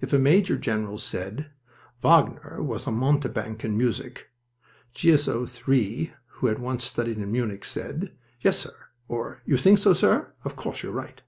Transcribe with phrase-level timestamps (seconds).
[0.00, 1.50] If a major general said,
[2.02, 4.30] "Wagner was a mountebank in music,"
[4.94, 5.46] G.S.O.
[5.68, 8.10] III, who had once studied at Munich, said,
[8.40, 10.32] "Yes, sir," or, "You think so, sir?
[10.46, 11.20] Of course you're right."